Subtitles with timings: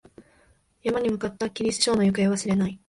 [0.81, 2.79] 山に向かったきり、師匠の行方は知れない。